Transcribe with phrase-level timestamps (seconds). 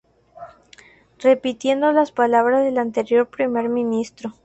[1.19, 4.33] Repitiendo las palabras del anterior primer ministro.